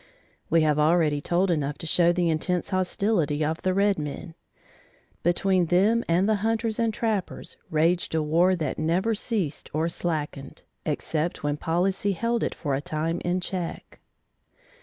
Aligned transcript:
We 0.49 0.61
have 0.61 0.79
already 0.79 1.21
told 1.21 1.51
enough 1.51 1.77
to 1.77 1.85
show 1.85 2.11
the 2.11 2.27
intense 2.31 2.71
hostility 2.71 3.45
of 3.45 3.61
the 3.61 3.71
red 3.71 3.99
men; 3.99 4.33
between 5.21 5.67
them 5.67 6.03
and 6.07 6.27
the 6.27 6.37
hunters 6.41 6.79
and 6.79 6.91
trappers 6.91 7.55
raged 7.69 8.15
a 8.15 8.23
war 8.23 8.55
that 8.55 8.79
never 8.79 9.13
ceased 9.13 9.69
or 9.75 9.87
slackened, 9.89 10.63
except 10.87 11.43
when 11.43 11.55
policy 11.55 12.13
held 12.13 12.43
it 12.43 12.55
for 12.55 12.73
a 12.73 12.81
time 12.81 13.21
in 13.23 13.41
check. 13.41 13.99